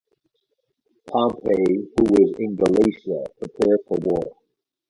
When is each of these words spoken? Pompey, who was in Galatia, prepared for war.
Pompey, 1.05 1.75
who 1.91 2.03
was 2.05 2.33
in 2.39 2.55
Galatia, 2.55 3.23
prepared 3.39 3.81
for 3.87 3.99
war. 4.01 4.23